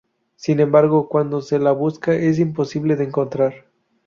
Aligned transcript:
Sin 0.35 0.59
embargo, 0.59 1.07
cuando 1.07 1.41
se 1.41 1.59
la 1.59 1.73
busca 1.73 2.15
es 2.15 2.39
imposible 2.39 2.95
de 2.95 3.03
encontrar. 3.03 3.67